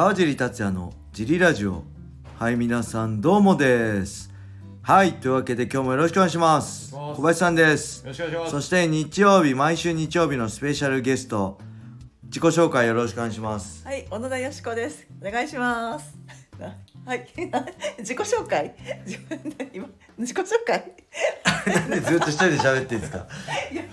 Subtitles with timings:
[0.00, 1.82] 川尻達也のジリラジオ。
[2.38, 4.32] はい皆さんどうもです。
[4.80, 6.94] はいというわけで今日もよろしくお願いします。
[6.94, 8.00] 小林さんです。
[8.00, 8.50] よろしくお願いします。
[8.52, 11.58] そして日曜日毎週日曜日のスペシャルゲスト。
[12.24, 13.84] 自己紹介よろしくお願いします。
[13.86, 15.06] はい、小野田よしこです。
[15.20, 16.16] お願いします。
[16.58, 16.74] な
[17.04, 17.26] はい、
[18.00, 18.74] 自己紹介。
[19.04, 19.86] 自分で今
[20.16, 20.94] 自己紹介。
[21.74, 23.26] なんでずっと一人で喋っていいですか？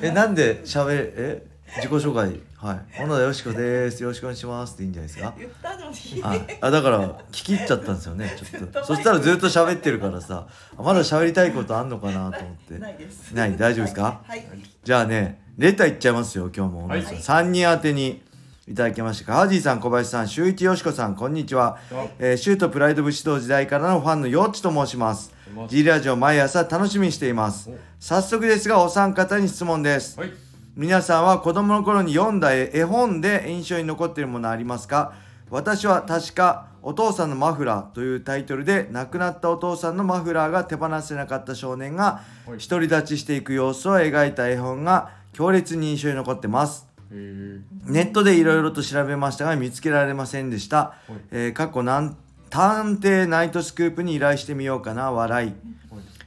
[0.01, 0.87] えなんで喋
[1.17, 1.56] え？
[1.75, 2.39] 自己紹介。
[2.55, 2.79] はい。
[2.97, 4.01] 小野田よしこです。
[4.01, 5.33] よろしくお願いしますっていいんじゃないですか？
[5.37, 6.21] 言ったのに。
[6.21, 8.35] はい、あだから聞き入っちゃったんですよね。
[8.37, 8.65] ちょっと。
[8.65, 10.47] ずっとそしたらずっと喋ってるからさ。
[10.77, 12.79] あまだ喋りたいことあんのかなと思って。
[12.79, 13.31] ないです。
[13.33, 13.57] ない？
[13.57, 14.21] 大丈夫ですか？
[14.25, 14.47] はい。
[14.83, 17.03] じゃあねレターいっちゃいますよ今日も、はい。
[17.03, 18.23] 3人宛てに
[18.67, 19.33] いただきました。
[19.33, 22.05] ハージーさん小林さん周一よしこさんこんにちは、は。
[22.05, 25.33] いえーシュートプライド武士道時代からのファンのよっちと申します。
[25.67, 27.69] G ラジオ毎朝楽しみにしています。
[27.69, 27.75] お。
[27.99, 30.17] 早速ですがお三方に質問です。
[30.19, 30.46] はい
[30.77, 35.13] 皆さんは子供の頃に読んだ絵本で印象に残っているものありますか？
[35.49, 42.59] 私は確か「お父さんのマフラー」というタイトルで亡くなったお父さんのマフラーが手放せなかった少年がはい。
[42.59, 46.85] 独り立ちしていく様子を描いた絵本が強烈に印象に残ってます。
[47.09, 50.93] ネットでいろいろと調べましたが見つけられませんでした、
[51.31, 52.15] えー過去なん
[52.51, 55.53] 探偵ナイトスクープに依頼してみようかな笑い。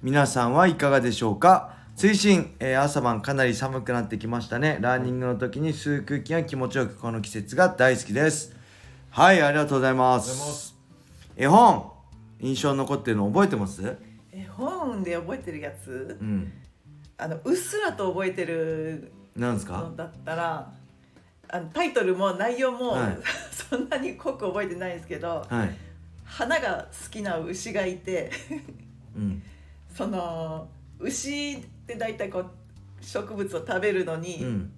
[0.02, 1.78] 皆さんはいかがでしょうか？
[2.00, 4.78] 追伸、えー朝晩かなり寒くなってきましたね。
[4.80, 8.56] ランニングの時に吸う空気が気持ちよくこの季節が大好きです。
[9.10, 10.66] はいありがとうございまありがとうございます。
[10.68, 10.76] す
[11.36, 11.92] 絵本
[12.40, 13.98] 印象に残ってるの覚えてます？
[14.32, 16.16] え本で覚えてるやつ？
[16.18, 16.24] う。
[16.24, 16.50] ん。
[17.18, 19.76] あのうっすらと覚えてるなんですか？
[19.76, 20.72] のだったら。
[21.50, 23.18] あのタイトルも内容も、はい。
[23.52, 25.76] そんなに濃く覚えてないんですけどはい。
[26.24, 28.30] 花が好きな牛がいて
[29.14, 29.42] うん。
[29.94, 30.66] その
[30.98, 31.58] 牛
[31.90, 32.50] って大体こう
[33.00, 34.72] 植物を食べるのに、うん。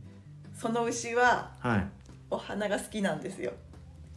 [0.55, 1.87] その牛ははい。
[2.31, 3.53] お花が好きなんですよ。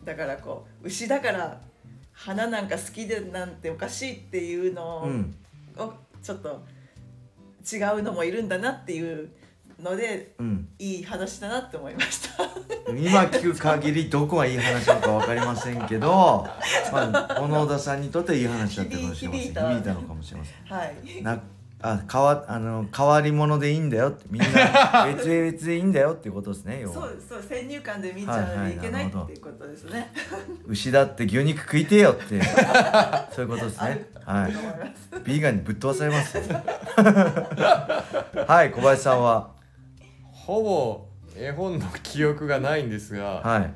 [0.05, 1.59] だからこう牛だから
[2.13, 5.35] 花なんか好きでなんておかしいっていうのを,、うん。
[6.21, 6.63] ちょっと
[7.69, 9.29] 違うのもいるんだなっていう
[9.81, 10.69] のでうん。
[10.79, 12.45] いい話だなって思いました。
[12.93, 16.47] 今聞く限りどこがいい話なのか分かりませんけど、
[16.93, 20.77] まあ、小野田さんにとっていい話だったかもしれません響いたのかもしれません。
[20.77, 21.23] はい。
[21.23, 21.41] な
[21.87, 24.25] あ変わあの変わり者でいいんだよって。
[24.31, 24.47] みんな
[25.05, 26.95] 別々でいいんだよっていうことですね要は。
[26.95, 30.11] そうそう先入観で見ちゃはいはいいけないっていうことですね、
[30.65, 32.41] 牛だって牛肉食いてえよって
[33.31, 34.07] そういうことですね。
[34.25, 34.53] はい。
[35.23, 36.43] ビーガンにぶっ飛ばされますよ。
[38.47, 39.51] はい小林さんは？
[40.31, 41.05] ほぼ
[41.37, 43.71] 絵本の記憶がないんですが、はい。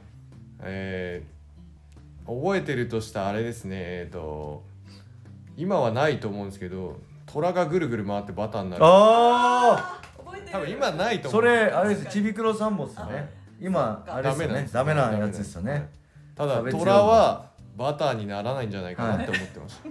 [0.63, 1.39] えー
[2.29, 3.75] 覚えてるとしたあれですね。
[3.79, 4.63] えっ、と
[5.57, 6.97] 今はないと思うんですけど
[7.31, 8.83] 虎がぐるぐる回ってバターになる。
[8.85, 10.51] あ覚えてる。
[10.51, 12.05] 多分今ないあと思そうれあれです。
[12.07, 13.29] ちびくろ三本ですよね。
[13.61, 14.69] 今あれですよね。
[14.71, 15.89] ダダメなんですメなやつですよね。
[16.35, 19.89] ただ虎はバターにならないんじゃないかなって思ってました、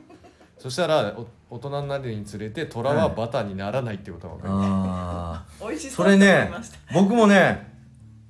[0.58, 7.72] そしたらお大人になるにつれて虎はバターにならないってことが分かりまああ美味しそそうれと思いねました、僕もね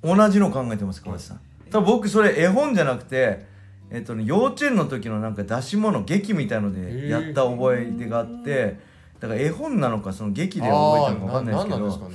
[0.01, 1.41] 同じの考えてます小林さん。
[1.71, 3.45] 多分僕それ絵本じゃなくて
[3.91, 8.79] えっとね幼稚園の時のなんか出し物劇みたいのでやった覚え出があって
[9.19, 12.11] だから絵本なのかその劇で覚えたのか分かんないですけど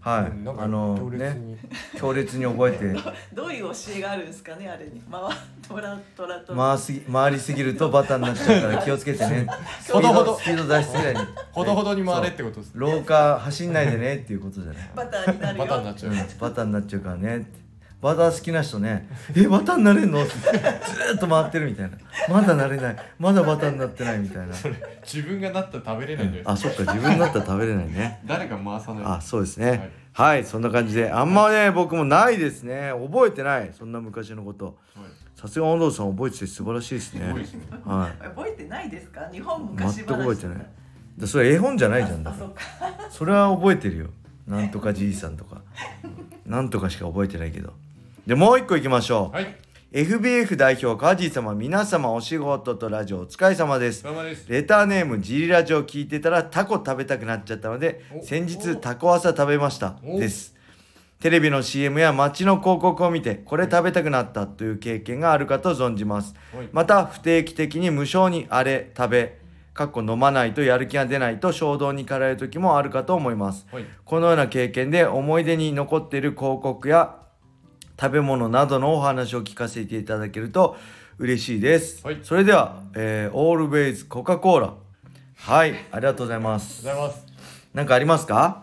[0.00, 0.44] はい。
[0.44, 1.58] なんかあの強烈ねに
[1.98, 2.96] 強烈に覚えて。
[3.34, 5.02] どういう教えがあるんですかねあれに。
[5.10, 5.20] 回
[5.68, 9.46] トラトラと回すぎ回りすぎるとバターになっちゃうから気をつけてね。
[9.90, 10.24] ほどほど。
[10.26, 11.14] ドスピード出しすぎない
[11.52, 14.90] ほどほどに回れってことです廊下走んないでねっていうことじゃない。
[14.94, 17.67] バターになるよバターになっちゃう、バターになっちゃうからねって
[18.00, 20.30] バター好きな人ね「えバターになれんの?」って。
[20.32, 21.96] ずーっと回ってるみたいな
[22.30, 22.96] 「まだなれない。
[23.18, 24.54] まだバターになってない」みたいな。
[25.02, 26.92] 自分がなったら食べれないんじゃないですかあそっか。
[26.94, 28.20] 自分だったら食べれないね。
[28.24, 29.90] 誰が回さないあそうですね。
[30.12, 31.10] はい、そんな感じで。
[31.10, 32.92] あんまね僕もないですね。
[32.92, 33.70] 覚えてない。
[33.76, 34.66] そんな昔のこと。
[34.66, 35.04] はい。
[35.34, 37.44] さすが小野さん覚えてて素晴らしいですね。
[37.44, 37.62] すね。
[37.84, 38.24] はい。
[38.24, 39.28] 覚えてないですか？
[39.32, 40.66] 日本昔全話く覚えてない。
[41.18, 42.44] だそれ絵本じゃないじゃんだから。
[42.44, 43.10] あそうか。
[43.10, 44.06] それは覚えてるよ。
[44.46, 45.62] なんとかじいさんとか。
[46.46, 47.74] なんとかしか覚えてないけど
[48.28, 49.56] でもう一個いきましょう、はい。
[49.90, 54.06] FBF 代表カージー様皆様お仕事とラジオお疲れ様です。
[54.06, 54.44] お疲れ様です。
[54.50, 59.96] レターネームジリラジオ聞いてたらタコ食べたくなっちゃったのでお先日タコ朝食べました。
[60.04, 60.20] お。
[60.20, 60.54] です。
[61.20, 66.34] テレビの CM や街の広告を見てこれ食べたくなったという経験があるかと存じます。
[66.54, 66.68] はい。
[66.70, 69.38] また不定期的に無償にあれ食べ
[69.72, 73.66] かっこ飲まないとやる気が出ないと衝動に駆られる時もあるかと思います。
[73.72, 73.86] はい。
[74.04, 77.16] このような経験で思い出に残っている広告や
[78.00, 80.76] 食べ物などのお話を聞かせていただけると
[81.18, 82.20] 嬉しいです、はい。
[82.22, 84.74] それでは、えー、オールベイズコカ・コーラ
[85.34, 86.88] はいありがとうございます。
[86.88, 87.34] ありがとうございます。
[87.74, 88.62] 何かありますか？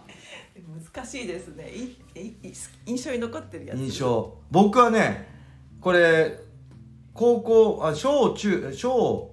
[0.94, 1.70] 難しいですね。
[1.70, 2.54] いいい
[2.86, 3.78] 印象に残ってるやつ。
[3.78, 4.38] 印象。
[4.52, 5.28] 僕はね
[5.82, 6.40] これ
[7.14, 9.32] 高校あ小中小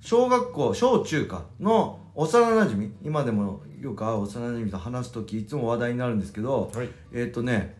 [0.00, 6.88] 小学校小中かの幼なじみ今でもよく会う幼なじみと話す時いつも話題になるんですけどはい。
[7.12, 7.79] えっ、とね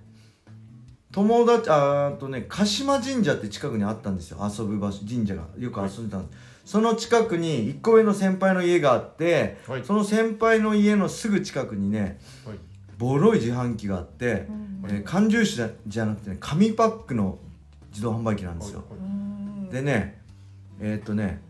[1.12, 4.38] 友達あとね鹿島神社って近くにあったんですよ。
[4.40, 5.44] 遊ぶ場所神社が。
[5.58, 9.84] よく遊んでたんです、その近くに1個上の先輩の家があって、はい。
[9.84, 12.56] その先輩の家のすぐ近くにねはい。
[12.96, 14.84] ボロい自販機があって、うん。
[14.88, 17.38] えー缶ジュースじゃじゃなくてね紙パックの
[17.90, 19.68] 自動販売機なんですよ、うん。
[19.68, 20.22] でね
[20.80, 21.42] えーっとね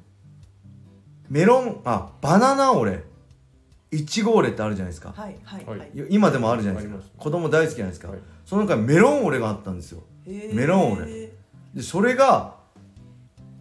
[1.28, 3.04] メロンあバナナオレ
[3.92, 5.90] いちごオレってあるじゃないですか、はいはいはい。
[6.10, 7.02] 今でもあるじゃないですか。
[7.18, 8.18] 子供大好きじゃないですか、はい。
[8.44, 10.02] その中にメロンオレがあったんですよ。
[10.26, 11.30] メロンオレ。
[11.74, 12.56] でそれが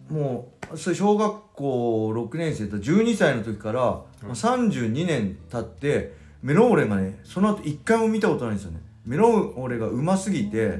[0.08, 8.80] もうそれ小学校6年生と12歳の時から、まあ32年経ってメロンオレがねその後一回も見たことないんですよね。
[9.04, 10.78] メロンオレがうますぎて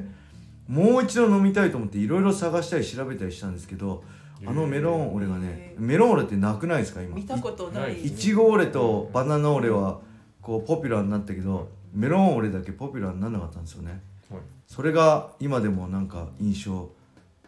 [0.70, 4.04] もう一度飲みたいと思っていろいろ探したり調べたりしたんですけど
[4.46, 7.16] あのメロンオレがねメロンオレってなくないですか今？
[7.16, 8.00] 見たことない。
[8.00, 9.98] いいちごオレとバナナオレは
[10.40, 14.00] こうポピュラーになったけどメロンオレだけポピュラーにならなかったんですよね。
[14.30, 14.40] はい。
[14.68, 16.88] それが今でもなんか印象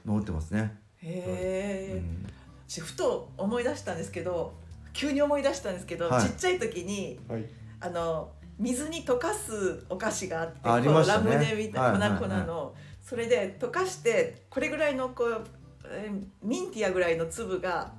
[0.04, 2.26] 残ってますね、へえ、うん。
[2.68, 4.52] 私ふと思い出したんですけど
[4.92, 6.28] 急に思い出したんですけど、はい。
[6.28, 7.44] ちっちゃい時にはい。
[7.80, 11.30] あの水に溶かすお菓子があってありましたね。
[11.30, 12.18] ラムネみたいな、はいはいはい。
[12.18, 15.44] 粉々のそれで溶かしてこれぐらいのこう、
[15.84, 17.92] えーミンティアぐらいの粒が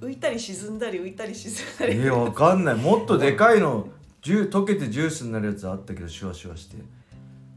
[0.00, 2.74] 浮いたり沈んだり浮いたり沈んだり、えー、わかんない。
[2.74, 3.88] もっとでかいの
[4.20, 6.76] ジュ溶けてジュースになるやつあったけどシュワシュワして。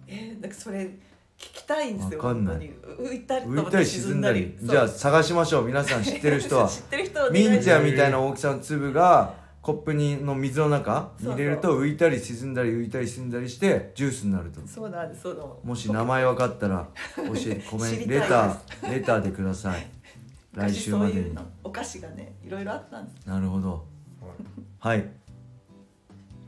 [0.08, 0.82] えーなんかそれ
[1.40, 2.20] 聞きたいんですよ。
[2.20, 2.72] わかんない。
[3.00, 4.58] 浮いたりと浮いたり沈んだり。
[4.62, 6.04] じゃあ探しましょう皆さん。
[6.04, 6.68] 知ってる人は。
[6.70, 14.62] 知ってる人はミンティアみみたいな大きさの粒がコップにの水の中に入れるそと浮いたり沈んだり浮いたり沈んだりしてジュースになると。
[14.66, 15.22] そうなんです。
[15.24, 19.86] そのもし名前分かったら教えて コメントレターレターでください。
[20.54, 21.38] 来週までに。
[21.64, 23.28] お菓子がねいろいろあったんです。
[23.28, 23.86] なるほど。
[24.80, 24.98] はい。
[24.98, 25.10] はい。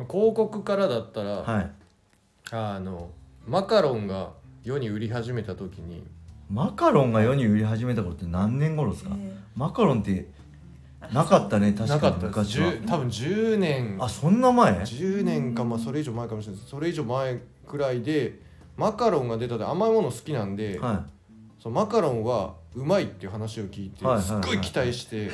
[0.10, 1.72] 広告からだったら、はい。
[2.52, 3.10] あの
[3.48, 4.32] マカロンが
[4.64, 6.04] 世に売り始めた時に。
[6.50, 9.12] マカロンが世に売り始めた頃って何年頃ですか？
[9.18, 10.28] えマカロンって
[11.14, 12.72] なかったね確かになかった昔は。
[12.72, 13.98] 10多分10年。
[14.00, 16.72] あそんな前？10年かまあそれ以上前かもしれないです。
[16.72, 18.40] それ以上前くらいで
[18.78, 21.06] マカロンが出たで甘いもの好きなんで、は
[21.60, 25.30] そのマカロンはうまいっていう話を聞いて、はいはいはいすっごい期待して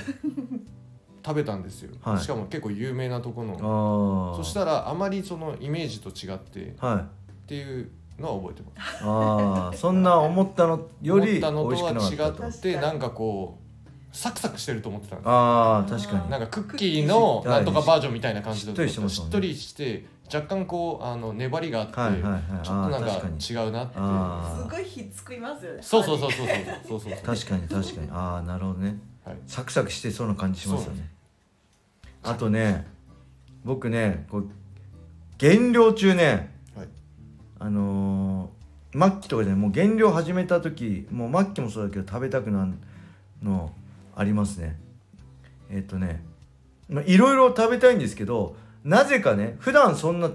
[1.26, 2.20] 食べたんですよ、はい。
[2.20, 4.32] しかも結構有名なとこいの。
[4.34, 7.08] ああそしたらあまりそのイメージと違ってっは
[7.46, 7.48] い。
[7.48, 9.04] ていうのは覚えてます。
[9.04, 13.67] ああそんな思ったのより美思ったのと味しくなかったとは違ってなんかこう
[14.18, 16.30] サクサクしてると思ってたんですあ確かに。
[16.32, 22.42] なんかクッキーのなんとかバージョンみたいな感じだとしっとりして若干こうあの粘りがあって、はいはいはい。
[22.66, 25.80] ちょっとなんか違うなってすごいひっつきますよね。
[25.82, 28.10] そうそうそうそうそうそうそうそう確かに確かに。
[28.12, 28.98] ああなるほどね。
[29.24, 29.38] はい。
[29.46, 31.10] サクサクしてそうな感じしますよね。
[32.24, 32.88] あとね
[33.64, 34.50] 僕ねこう
[35.38, 36.88] 減量中ね、はい。
[37.60, 38.58] あのー
[39.00, 42.74] 末期とかじゃないもう減量始めた時もう末期もそうだけど食べたくなる
[43.44, 43.72] の
[44.18, 44.80] ありますね。
[45.70, 46.24] えっ、とね
[46.90, 50.32] まあいろいろ食べたいんですけどなぜかね普段そんな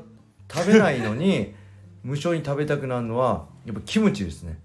[0.48, 1.54] 食べないのに
[2.04, 4.58] 無性に食べたくなるのはやっぱキムチですね、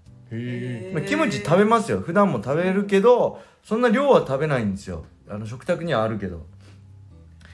[0.94, 2.00] まあ、キムチ食べますよ。
[2.00, 5.04] 普段も食べるけどそんな量は食べないんですよ。
[5.28, 6.46] あの食卓にはあるけど。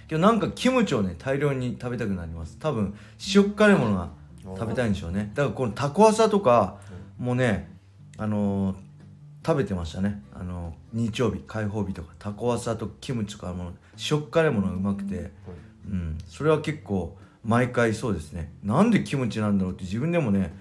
[0.07, 2.59] けどなんかキムチをね大量に食べたくなります。
[2.59, 2.95] 多分
[3.35, 4.11] 塩辛いものが
[4.45, 5.31] 食べたいんでしょうね。
[5.35, 6.77] だからこのタコワサとか
[7.19, 7.71] もね
[8.19, 8.77] あのー
[9.47, 10.23] 食べてましたね。
[10.35, 13.73] あのー日曜日開放日とかタコワサとキムチとかも
[14.11, 15.33] 塩辛いものがうまくて、
[15.91, 18.53] うん、それは結構毎回そうですね。
[18.63, 20.55] なんでキムチなんだろうって自分でもね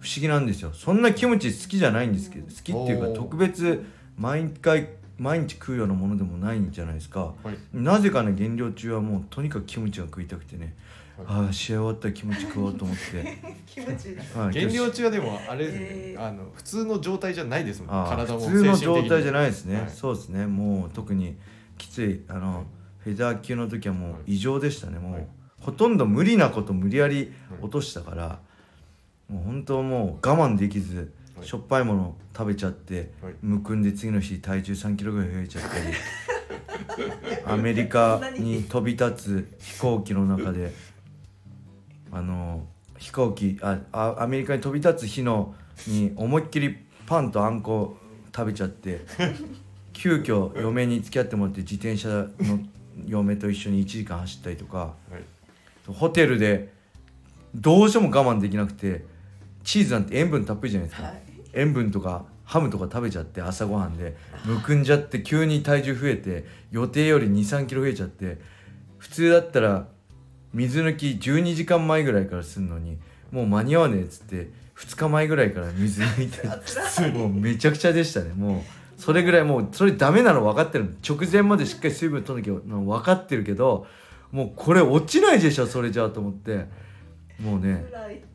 [0.00, 0.72] 不思議なんですよ。
[0.74, 3.84] そんなキムチ好きじゃないんですけど好きっていうか特別
[4.18, 4.88] 毎回
[5.18, 7.34] 毎日食うようなものでもないんじゃないですか。
[7.42, 7.56] はい。
[7.72, 10.74] なぜかね減量中はもうとにかくキムチが食いたくてね、
[11.11, 17.94] はああ試合終わったらキムチ食おうと思って、キムチはい減量中はでもあれですね、えーあの普通の状態じゃないですもん。
[17.94, 19.90] ああ体も普通の状態じゃないないですね、はい。
[19.90, 20.46] そうですね。
[20.46, 21.36] もう特に
[21.78, 22.66] きついあの
[22.98, 24.98] フェザー級の時はもう異常でしたね。
[24.98, 25.26] もう、はい。
[25.60, 28.40] ほとんど無理なこと無理やり落としたから、
[29.28, 31.46] もう本当もう我慢できず、はい。
[31.46, 33.34] しょっぱいもの食べちゃって、はい。
[33.42, 35.84] むくんで次の日体重3キロぐらい増えちゃったり
[37.46, 38.64] アメリカに。
[38.64, 40.72] 飛び立つ飛行機の中で
[42.12, 42.66] あの
[42.98, 45.54] 飛行機ああアメリカに飛び立つ日の
[45.86, 46.76] に思いっきり
[47.06, 47.96] パンとあんこ
[48.34, 49.00] 食べちゃって
[49.92, 52.28] 急遽嫁に付き合ってもらって自転車の
[53.06, 55.24] 嫁と一緒に1時間走ったりとかはい。
[55.86, 56.72] ホテルで
[57.54, 59.04] どうしても我慢できなくて
[59.64, 61.22] チーズなんて塩分たっぷりじゃないですか、はい。
[61.54, 68.38] 塩分とかハムとか食べちゃって朝ごはんでむくんじゃって急に体重増えて予定より2 3キロ増えちゃって
[68.98, 69.88] 普通だったら
[70.54, 72.98] 水抜き12時間前ぐらいからするのに
[73.30, 76.28] もう間に合わねえっつって2日前ぐらいから水抜い
[77.10, 78.32] て もうめちゃくちゃでしたね。
[78.34, 80.94] もうそれぐらいもうそれダメなの分かってる。
[81.08, 83.86] 直前までしっかり水分取んなきゃの分かってるけど
[84.30, 86.66] もうこれ落ちないでしょそれじゃあと思って。
[87.40, 87.84] もうね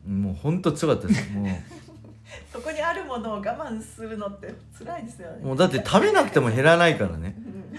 [0.06, 1.32] もうほんとつらかったです。
[1.32, 1.46] も
[2.52, 5.38] そこにあるものを我慢するのって辛いですよね。
[5.42, 7.34] うもうだって食べなくても減らないからね。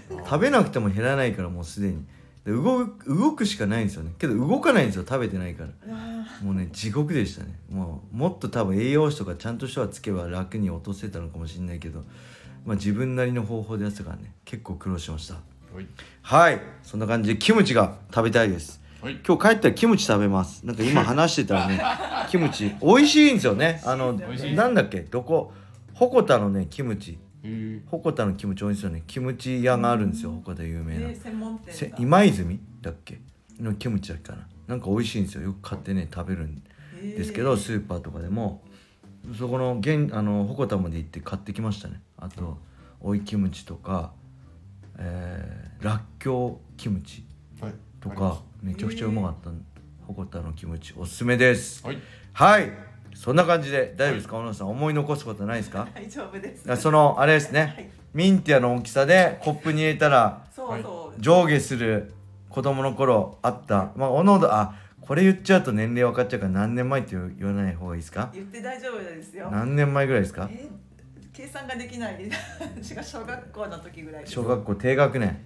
[0.09, 0.17] うん。
[0.25, 2.03] 食べなくても減らないからもうすでに
[2.45, 4.13] で動く動くしかないんですよね。
[4.17, 5.03] けど動かないんですよ。
[5.07, 5.69] 食べてないから。
[5.91, 7.59] あもうね地獄でしたね。
[7.69, 12.03] もうもっと多分栄養士とかちゃんと人はつけば楽に落とせたのかもしれないけど、
[12.65, 14.33] まあ、自分なりの方法でやってたからね。
[14.45, 15.35] 結構苦労しました。
[15.35, 15.41] は
[15.81, 15.87] い。
[16.21, 16.61] はい。
[16.83, 18.81] そんな感じでキムチが食べたいです。
[19.01, 19.19] はい。
[19.25, 20.65] 今日帰ったらキムチ食べます。
[20.65, 21.81] なんか今話してたらね
[22.31, 23.81] キムチ美味しいんですよね。
[23.85, 25.01] あのなんだっけ？
[25.01, 25.53] どこ？
[25.93, 31.07] 鉾田のねキムチ鉾田のキムチ美味しいよねキムチ屋があるんですよ鉾田有ー名な。
[31.07, 33.19] ね専門店今泉だっけ
[33.59, 34.47] のキムチだっけかな。
[34.67, 35.43] なんか美味しいんですよ。
[35.43, 36.61] よく買ってね食べるん
[37.01, 38.61] ですけど、スーパーとかでも。
[39.37, 42.01] そこの現あの鉾田まで行って買ってきましたね。
[42.17, 42.57] あと
[43.01, 44.13] 追いキムチとか、
[44.97, 47.25] えー、らっきょうキムチ
[47.61, 47.73] はい。
[47.99, 49.49] とかめちゃくちゃうまかった
[50.07, 51.85] 鉾田のキムチおすすめです。
[51.85, 51.97] はい。
[52.33, 55.87] はいそんな感じで大丈夫ですか小野さん思い残すことないですか？
[55.93, 56.71] 大丈夫です。
[56.71, 57.89] あそのあれですね、はい。
[58.13, 61.21] ミンティアの大きさでコップに入れたらそうそう。
[61.21, 62.13] 上下する
[62.49, 63.91] 子供の頃あった。
[63.95, 68.29] まあおのおのあこれ言っちゃうと年齢分かっちゃうから何年前って言わない方がいいですか？
[68.33, 69.49] 言って大丈夫ですよ。
[69.51, 70.49] 何年前ぐらいですか？
[70.51, 70.67] え
[71.33, 72.29] 計算ができない
[73.01, 75.39] 小学校の時ぐらい小学校低学年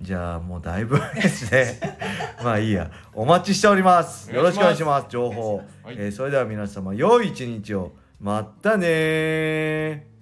[0.00, 1.80] じゃあもうだいぶですね。
[2.44, 2.90] まあいいや。
[3.14, 4.30] お待ちしております。
[4.32, 5.06] よろしくお願いします。
[5.08, 5.96] 情報はい。
[5.98, 7.92] えーそれでは皆様良い一日を。
[8.20, 10.15] またねー